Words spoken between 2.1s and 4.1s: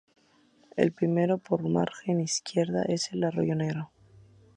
izquierda es el arroyo Negro.